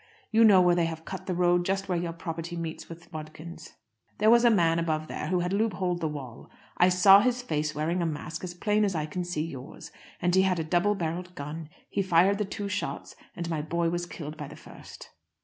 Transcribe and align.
"You 0.31 0.43
know 0.43 0.63
where 0.63 0.73
they 0.73 0.87
have 0.87 1.05
cut 1.05 1.27
the 1.27 1.35
road 1.35 1.63
just 1.63 1.87
where 1.87 1.95
your 1.95 2.11
property 2.11 2.55
meres 2.57 2.89
with 2.89 3.11
Bodkin's. 3.11 3.75
There 4.17 4.31
was 4.31 4.43
a 4.43 4.49
man 4.49 4.79
above 4.79 5.05
there 5.07 5.27
who 5.27 5.41
had 5.41 5.53
loop 5.53 5.73
holed 5.73 6.01
the 6.01 6.07
wall. 6.07 6.49
I 6.75 6.89
saw 6.89 7.19
his 7.21 7.43
face 7.43 7.75
wearing 7.75 8.01
a 8.01 8.05
mask 8.07 8.43
as 8.43 8.55
plain 8.55 8.83
as 8.83 8.95
I 8.95 9.05
can 9.05 9.23
see 9.23 9.45
yours. 9.45 9.91
And 10.19 10.33
he 10.33 10.41
had 10.41 10.57
a 10.57 10.63
double 10.63 10.95
barrelled 10.95 11.35
gun. 11.35 11.69
He 11.87 12.01
fired 12.01 12.39
the 12.39 12.45
two 12.45 12.67
shots, 12.67 13.15
and 13.35 13.47
my 13.47 13.61
boy 13.61 13.91
was 13.91 14.07
killed 14.07 14.37
by 14.37 14.47
the 14.47 14.55
first." 14.55 15.11